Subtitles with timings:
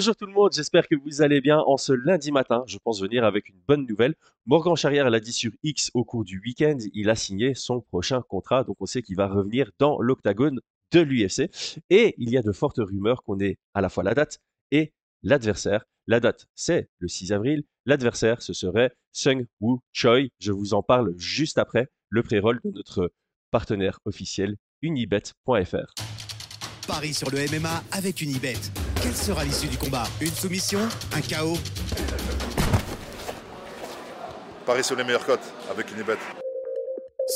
[0.00, 2.64] Bonjour tout le monde, j'espère que vous allez bien en ce lundi matin.
[2.66, 4.14] Je pense venir avec une bonne nouvelle.
[4.46, 8.22] Morgan Charrière l'a dit sur X au cours du week-end, il a signé son prochain
[8.22, 10.60] contrat, donc on sait qu'il va revenir dans l'octagone
[10.92, 11.50] de l'UFC.
[11.90, 14.38] Et il y a de fortes rumeurs qu'on ait à la fois la date
[14.70, 15.84] et l'adversaire.
[16.06, 17.64] La date, c'est le 6 avril.
[17.84, 20.30] L'adversaire, ce serait Sung Woo Choi.
[20.38, 23.12] Je vous en parle juste après le pré-roll de notre
[23.50, 25.92] partenaire officiel unibet.fr.
[26.86, 28.56] Paris sur le MMA avec Unibet.
[29.02, 30.80] Quelle sera l'issue du combat Une soumission
[31.14, 31.56] Un chaos
[34.66, 36.18] Paris sur les meilleures cotes avec Unibet.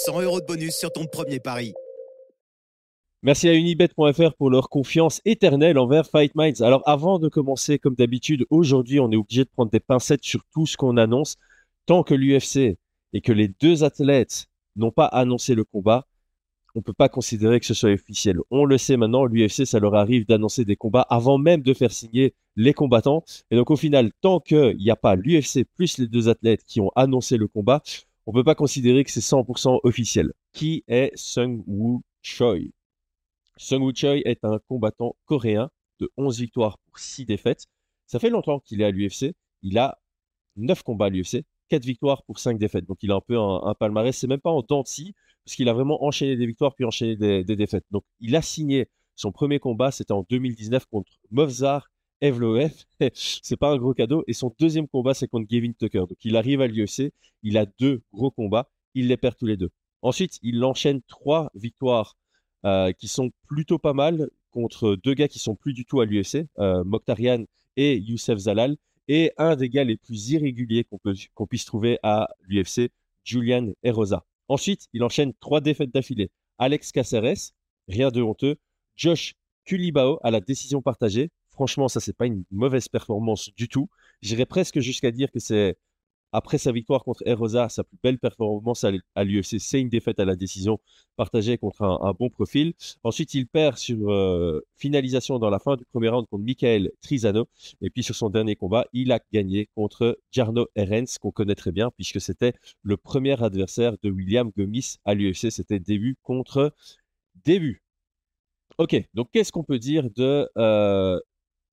[0.04, 1.72] 100 euros de bonus sur ton premier pari.
[3.22, 6.62] Merci à unibet.fr pour leur confiance éternelle envers Fight Minds.
[6.62, 10.42] Alors avant de commencer, comme d'habitude, aujourd'hui on est obligé de prendre des pincettes sur
[10.52, 11.36] tout ce qu'on annonce.
[11.86, 12.76] Tant que l'UFC
[13.14, 16.06] et que les deux athlètes n'ont pas annoncé le combat,
[16.74, 18.38] on ne peut pas considérer que ce soit officiel.
[18.50, 21.92] On le sait maintenant, l'UFC, ça leur arrive d'annoncer des combats avant même de faire
[21.92, 23.24] signer les combattants.
[23.50, 26.80] Et donc au final, tant qu'il n'y a pas l'UFC plus les deux athlètes qui
[26.80, 27.82] ont annoncé le combat,
[28.26, 30.32] on ne peut pas considérer que c'est 100% officiel.
[30.52, 32.72] Qui est Sung Woo Choi?
[33.56, 37.66] Sung Woo Choi est un combattant coréen de 11 victoires pour 6 défaites.
[38.06, 39.34] Ça fait longtemps qu'il est à l'UFC.
[39.62, 39.98] Il a
[40.56, 42.86] 9 combats à l'UFC, 4 victoires pour 5 défaites.
[42.86, 44.16] Donc il a un peu un, un palmarès.
[44.16, 44.82] C'est même pas en dents
[45.44, 47.84] parce qu'il a vraiment enchaîné des victoires puis enchaîné des, défaites.
[47.90, 52.72] Donc, il a signé son premier combat, c'était en 2019 contre Movzar Evloev.
[53.14, 54.24] c'est pas un gros cadeau.
[54.26, 55.98] Et son deuxième combat, c'est contre Gavin Tucker.
[56.08, 59.56] Donc, il arrive à l'UFC, il a deux gros combats, il les perd tous les
[59.56, 59.70] deux.
[60.02, 62.16] Ensuite, il enchaîne trois victoires
[62.64, 66.06] euh, qui sont plutôt pas mal contre deux gars qui sont plus du tout à
[66.06, 67.44] l'UFC, euh, Mokhtarian
[67.76, 68.76] et Youssef Zalal,
[69.08, 70.86] et un des gars les plus irréguliers
[71.34, 72.90] qu'on puisse trouver à l'UFC,
[73.24, 74.24] Julian Erosa.
[74.48, 76.30] Ensuite, il enchaîne trois défaites d'affilée.
[76.58, 77.52] Alex Caceres,
[77.88, 78.56] rien de honteux.
[78.96, 79.34] Josh
[79.64, 81.30] Kulibao à la décision partagée.
[81.50, 83.88] Franchement, ça, c'est pas une mauvaise performance du tout.
[84.22, 85.76] J'irais presque jusqu'à dire que c'est
[86.34, 90.24] après sa victoire contre Erosa, sa plus belle performance à l'UFC, c'est une défaite à
[90.24, 90.80] la décision
[91.16, 92.74] partagée contre un, bon profil.
[93.04, 97.46] Ensuite, il perd sur euh, finalisation dans la fin du premier round contre Michael Trizano.
[97.80, 101.70] Et puis sur son dernier combat, il a gagné contre Jarno Erens, qu'on connaît très
[101.70, 105.50] bien, puisque c'était le premier adversaire de William Gomis à l'UFC.
[105.50, 106.74] C'était début contre
[107.44, 107.84] début.
[108.78, 111.20] Ok, donc qu'est-ce qu'on peut dire de euh,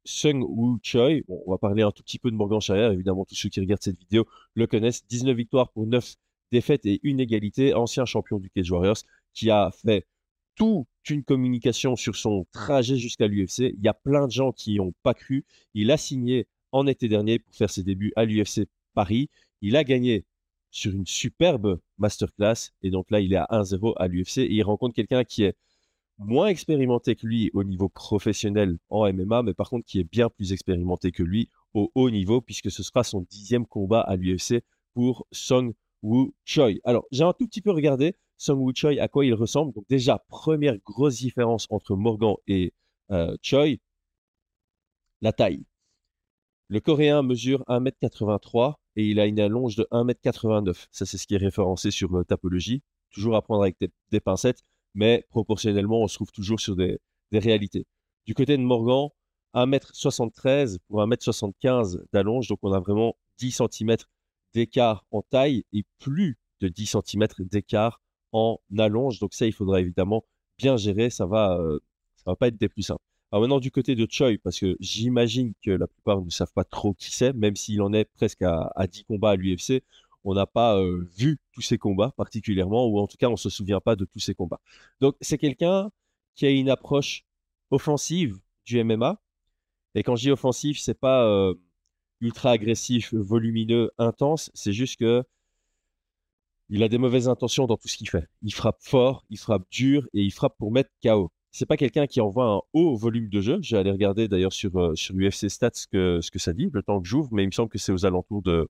[0.03, 1.21] Sung Woo Choi.
[1.27, 2.91] on va parler un tout petit peu de Morgan Charrière.
[2.91, 5.05] Évidemment, tous ceux qui regardent cette vidéo le connaissent.
[5.07, 6.15] 19 victoires pour 9
[6.51, 7.73] défaites et une égalité.
[7.73, 8.97] Ancien champion du Cage Warriors
[9.33, 10.05] qui a fait
[10.55, 13.73] toute une communication sur son trajet jusqu'à l'UFC.
[13.77, 15.45] Il y a plein de gens qui n'ont pas cru.
[15.73, 19.29] Il a signé en été dernier pour faire ses débuts à l'UFC Paris.
[19.61, 20.25] Il a gagné
[20.71, 22.71] sur une superbe masterclass.
[22.81, 24.39] Et donc là, il est à 1-0 à l'UFC.
[24.39, 25.55] Et il rencontre quelqu'un qui est
[26.21, 30.29] moins expérimenté que lui au niveau professionnel en MMA, mais par contre qui est bien
[30.29, 34.63] plus expérimenté que lui au haut niveau, puisque ce sera son dixième combat à l'UFC
[34.93, 35.73] pour Song
[36.03, 36.73] Woo Choi.
[36.83, 39.73] Alors, j'ai un tout petit peu regardé Song Woo Choi, à quoi il ressemble.
[39.73, 42.73] Donc déjà, première grosse différence entre Morgan et
[43.11, 43.77] euh, Choi,
[45.21, 45.65] la taille.
[46.67, 50.87] Le Coréen mesure 1m83 et il a une allonge de 1m89.
[50.91, 52.81] Ça, c'est ce qui est référencé sur euh, Tapologie.
[53.11, 53.77] Toujours à prendre avec
[54.11, 56.99] des pincettes mais proportionnellement, on se trouve toujours sur des,
[57.31, 57.85] réalités.
[58.25, 59.09] Du côté de Morgan,
[59.55, 63.95] 1m73 pour 1m75 d'allonge, donc on a vraiment 10 cm
[64.53, 68.01] d'écart en taille et plus de 10 cm d'écart
[68.33, 69.19] en allonge.
[69.19, 70.25] Donc ça, il faudra évidemment
[70.57, 71.79] bien gérer, ça va, euh,
[72.25, 73.03] va pas être des plus simples.
[73.31, 76.65] Alors maintenant du côté de Choi, parce que j'imagine que la plupart ne savent pas
[76.65, 79.83] trop qui c'est, même s'il en est presque à 10 combats à l'UFC,
[80.23, 80.81] on n'a pas
[81.17, 84.05] vu tous ces combats particulièrement, ou en tout cas on ne se souvient pas de
[84.05, 84.61] tous ces combats.
[84.99, 85.91] Donc c'est quelqu'un
[86.35, 87.25] qui a une approche
[87.71, 89.21] offensive du MMA.
[89.95, 91.53] Et quand je dis offensif, c'est pas
[92.21, 94.51] ultra agressif, volumineux, intense.
[94.53, 95.23] C'est juste que
[96.69, 98.27] il a des mauvaises intentions dans tout ce qu'il fait.
[98.43, 101.29] Il frappe fort, il frappe dur et il frappe pour mettre KO.
[101.51, 103.59] C'est pas quelqu'un qui envoie un haut volume de jeu.
[103.61, 106.81] J'ai allé regarder d'ailleurs sur, sur UFC Stats ce que, ce que ça dit, le
[106.81, 108.69] temps que j'ouvre, mais il me semble que c'est aux alentours de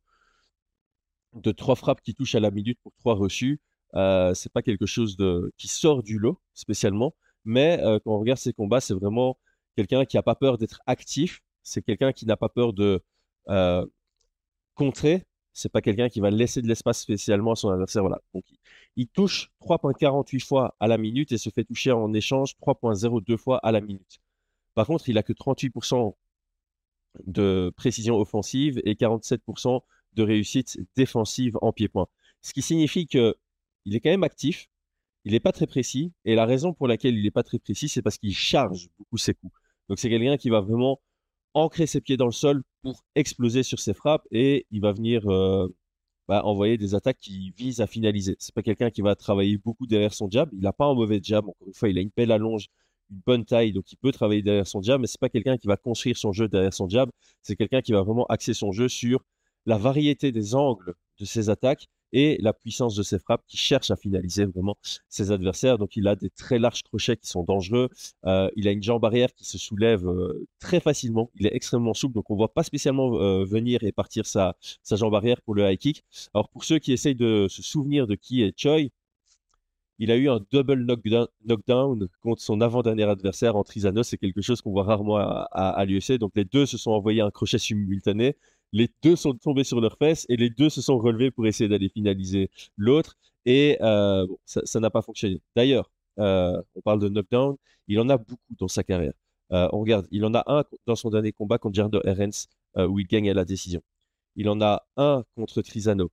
[1.34, 3.60] de trois frappes qui touchent à la minute pour trois reçus.
[3.96, 7.14] Euh, c'est pas quelque chose de qui sort du lot spécialement,
[7.46, 9.38] mais euh, quand on regarde ses combats, c'est vraiment
[9.76, 11.42] quelqu'un qui a pas peur d'être actif.
[11.64, 13.04] C'est quelqu'un qui n'a pas peur de
[13.50, 13.86] euh,
[14.76, 15.26] contrer.
[15.54, 18.04] C'est pas quelqu'un qui va laisser de l'espace spécialement à son adversaire.
[18.04, 18.22] Voilà.
[18.34, 18.46] Donc,
[18.96, 23.58] il, touche 3.48 fois à la minute et se fait toucher en échange 3.02 fois
[23.58, 24.20] à la minute.
[24.76, 26.16] Par contre, il a que 38%
[27.26, 29.82] de précision offensive et 47%
[30.14, 32.08] de réussite défensive en pied-point.
[32.42, 33.36] Ce qui signifie qu'il
[33.92, 34.68] est quand même actif,
[35.26, 37.90] il n'est pas très précis, et la raison pour laquelle il n'est pas très précis,
[37.90, 39.54] c'est parce qu'il charge beaucoup ses coups.
[39.90, 41.00] Donc c'est quelqu'un qui va vraiment
[41.54, 45.28] ancrer ses pieds dans le sol pour exploser sur ses frappes et il va venir
[45.30, 45.68] euh,
[46.28, 48.36] bah, envoyer des attaques qui visent à finaliser.
[48.40, 50.50] C'est pas quelqu'un qui va travailler beaucoup derrière son jab.
[50.54, 51.46] Il n'a pas un mauvais jab.
[51.48, 52.68] Encore une fois, il a une belle allonge,
[53.12, 55.68] une bonne taille, donc il peut travailler derrière son jab, mais c'est pas quelqu'un qui
[55.68, 57.10] va construire son jeu derrière son jab.
[57.42, 59.24] C'est quelqu'un qui va vraiment axer son jeu sur
[59.66, 63.92] la variété des angles de ses attaques et la puissance de ses frappes qui cherche
[63.92, 64.78] à finaliser vraiment
[65.10, 65.78] ses adversaires.
[65.78, 67.90] Donc il a des très larges crochets qui sont dangereux.
[68.26, 71.32] Euh, il a une jambe arrière qui se soulève euh, très facilement.
[71.36, 74.56] Il est extrêmement souple, donc on ne voit pas spécialement euh, venir et partir sa,
[74.92, 76.04] jambe arrière pour le high kick.
[76.34, 78.90] Alors pour ceux qui essayent de se souvenir de qui est Choi,
[80.00, 80.84] il a eu un double
[81.46, 84.02] knockdown, contre son avant-dernier adversaire en Trisano.
[84.02, 86.14] C'est quelque chose qu'on voit rarement à, à l'UFC.
[86.14, 88.36] Donc les deux se sont envoyés un crochet simultané
[88.74, 91.70] les deux sont tombés sur leurs fesses et les deux se sont relevés pour essayer
[91.70, 93.18] d'aller finaliser l'autre.
[93.46, 95.42] Et euh, ça n'a pas fonctionné.
[95.56, 97.58] D'ailleurs, euh, on parle de knockdown,
[97.88, 99.14] il en a beaucoup dans sa carrière.
[99.52, 102.48] Euh, on regarde, il en a un dans son dernier combat contre Jardo Herens
[102.78, 103.82] où il gagne à la décision.
[104.38, 106.10] Il en a un contre Trisano.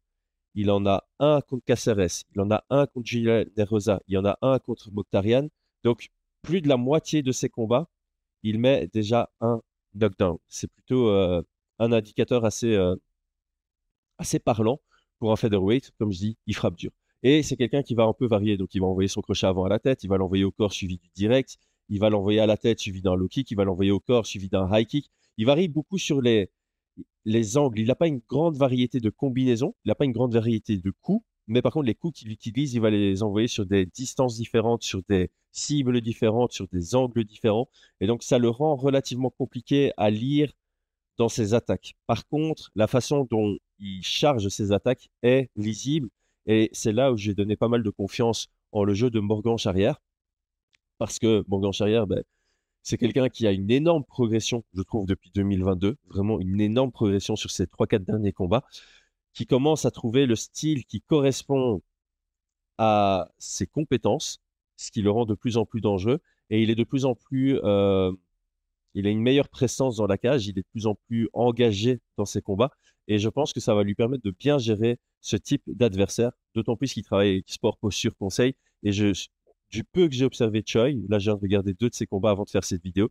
[0.54, 2.25] Il en a un contre Caceres.
[2.34, 4.00] Il en a un contre Julien Rosa.
[4.08, 5.49] Il en a un contre Mokhtarian.
[5.84, 6.08] Donc,
[6.43, 7.88] plus de la moitié de ses combats,
[8.43, 9.61] il met déjà un
[9.94, 10.38] knockdown.
[10.49, 11.12] C'est plutôt
[11.78, 12.96] un indicateur assez, euh,
[14.19, 14.80] assez parlant
[15.19, 15.92] pour un featherweight.
[15.98, 16.90] Comme je dis, il frappe dur.
[17.22, 18.56] Et c'est quelqu'un qui va un peu varier.
[18.56, 20.72] Donc, il va envoyer son crochet avant à la tête, il va l'envoyer au corps
[20.72, 21.58] suivi du direct,
[21.88, 24.26] il va l'envoyer à la tête suivi d'un low kick, il va l'envoyer au corps
[24.26, 25.10] suivi d'un high kick.
[25.36, 26.50] Il varie beaucoup sur les,
[27.25, 27.80] les angles.
[27.80, 30.90] Il n'a pas une grande variété de combinaisons, il n'a pas une grande variété de
[30.90, 34.36] coups, mais par contre, les coups qu'il utilise, il va les envoyer sur des distances
[34.36, 37.69] différentes, sur des cibles différentes, sur des angles différents.
[38.00, 40.52] Et donc, ça le rend relativement compliqué à lire
[41.19, 41.94] dans ses attaques.
[42.06, 46.09] Par contre, la façon dont il charge ses attaques est lisible
[46.47, 49.59] et c'est là où j'ai donné pas mal de confiance en le jeu de Morgan
[49.59, 50.00] Charrière
[50.99, 52.23] parce que Morgan Charrière, ben,
[52.82, 57.37] c'est quelqu'un qui a une énorme progression, je trouve, depuis 2022, vraiment une énorme progression
[57.37, 58.64] sur ses 3-4 derniers combats,
[59.32, 61.82] qui commence à trouver le style qui correspond
[62.79, 64.41] à ses compétences,
[64.76, 67.14] ce qui le rend de plus en plus dangereux, et il est de plus en
[67.14, 68.12] plus euh,
[68.99, 72.00] il a une meilleure présence dans la cage, il est de plus en plus engagé
[72.17, 72.73] dans ses combats.
[73.06, 76.75] Et je pense que ça va lui permettre de bien gérer ce type d'adversaire, d'autant
[76.77, 78.55] plus qu'il travaille avec Sport Posture Conseil.
[78.83, 82.43] Et du peu que j'ai observé Choi, là, de regarder deux de ses combats avant
[82.43, 83.11] de faire cette vidéo.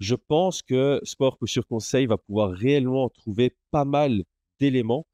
[0.00, 4.24] Je pense que Sport Posture Conseil va pouvoir réellement trouver pas mal
[4.58, 5.06] d'éléments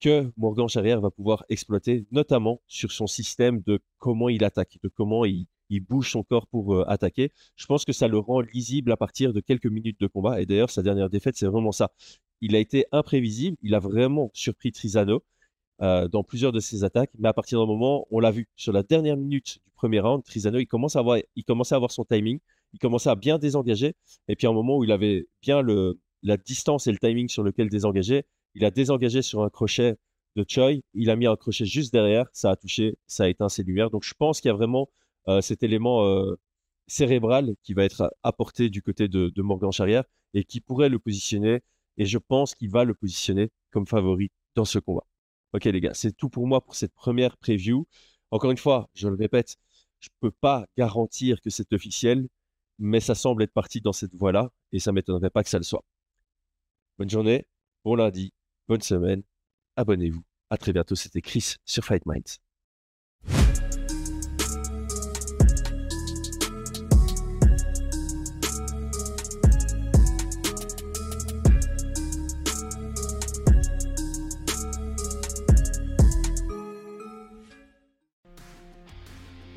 [0.00, 4.88] que Morgan Charrière va pouvoir exploiter, notamment sur son système de comment il attaque, de
[4.88, 7.32] comment il, il bouge son corps pour euh, attaquer.
[7.56, 10.40] Je pense que ça le rend lisible à partir de quelques minutes de combat.
[10.40, 11.90] Et d'ailleurs, sa dernière défaite, c'est vraiment ça.
[12.42, 13.56] Il a été imprévisible.
[13.62, 15.24] Il a vraiment surpris Trisano
[15.80, 17.10] euh, dans plusieurs de ses attaques.
[17.18, 20.22] Mais à partir d'un moment, on l'a vu sur la dernière minute du premier round,
[20.22, 22.38] Trisano, il commence à avoir, il commençait à avoir son timing.
[22.74, 23.94] Il commençait à bien désengager.
[24.28, 27.28] Et puis à un moment où il avait bien le, la distance et le timing
[27.28, 28.24] sur lequel désengager,
[28.54, 29.96] il a désengagé sur un crochet
[30.36, 30.82] de Choi.
[30.92, 32.26] Il a mis un crochet juste derrière.
[32.34, 33.90] Ça a touché, ça a éteint ses lumières.
[33.90, 34.90] Donc je pense qu'il y a vraiment
[35.40, 36.38] cet élément euh,
[36.86, 40.04] cérébral qui va être apporté du côté de, Morgan Charrière
[40.34, 41.60] et qui pourrait le positionner.
[41.98, 45.06] Et je pense qu'il va le positionner comme favori dans ce combat.
[45.52, 47.86] Ok les gars, c'est tout pour moi pour cette première preview.
[48.30, 49.56] Encore une fois, je le répète,
[50.00, 52.28] je ne peux pas garantir que c'est officiel,
[52.78, 55.64] mais ça semble être parti dans cette voie-là et ça m'étonnerait pas que ça le
[55.64, 55.84] soit.
[56.98, 57.46] Bonne journée,
[57.84, 58.32] bon lundi,
[58.68, 59.22] bonne semaine,
[59.76, 60.22] abonnez-vous.
[60.50, 62.40] À très bientôt, c'était Chris sur Fight Minds.